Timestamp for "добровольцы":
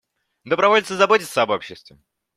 0.45-0.95